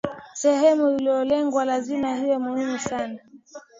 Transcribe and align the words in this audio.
sehemu 0.33 0.89
iliyolengwa 0.89 1.65
lazima 1.65 2.17
iwe 2.17 2.37
muhimu 2.37 2.79
sana 2.79 3.19